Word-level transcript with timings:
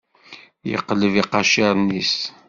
Yeqleb 0.71 1.13
iqaciren-is. 1.21 2.15